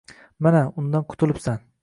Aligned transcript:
Mana, 0.47 0.61
undan 0.83 1.05
qutulibsan 1.13 1.65